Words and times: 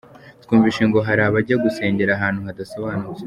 Twumvise 0.43 0.81
ngo 0.89 0.99
hari 1.07 1.21
abajya 1.27 1.55
gusengera 1.63 2.11
ahantu 2.13 2.39
hadasobanutse. 2.47 3.19